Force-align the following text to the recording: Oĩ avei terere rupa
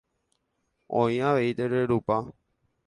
Oĩ 1.01 1.21
avei 1.33 1.55
terere 1.59 1.87
rupa 1.95 2.21